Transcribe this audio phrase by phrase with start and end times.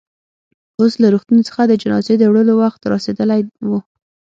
[0.79, 3.69] اوس له روغتون څخه د جنازې د وړلو وخت رارسېدلی و.